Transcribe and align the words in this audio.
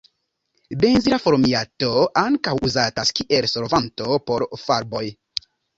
Benzila 0.83 1.19
formiato 1.25 1.93
ankaŭ 2.23 2.57
uzatas 2.71 3.15
kiel 3.21 3.53
solvanto 3.55 4.13
por 4.29 4.49
farboj. 4.69 5.09